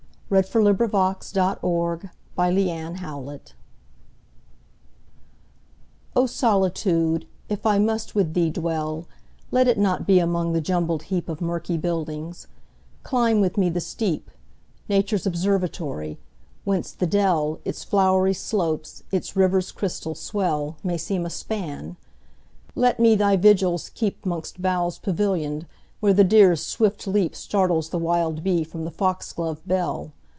[0.33, 1.59] 1884.
[1.59, 1.59] 20.
[1.61, 2.07] O Solitude!
[2.29, 3.45] if I must
[4.55, 7.27] with thee dwell O SOLITUDE!
[7.49, 9.07] if I must with thee dwell,
[9.51, 12.47] Let it not be among the jumbled heapOf murky buildings;
[13.03, 20.77] climb with me the steep,—Nature's observatory—whence the dell, Its flowery slopes, its river's crystal swell,
[20.81, 21.97] May seem a span;
[22.73, 25.65] let me thy vigils keep'Mongst boughs pavillion'd,
[25.99, 30.13] where the deer's swift leapStartles the wild bee from the fox glove bell.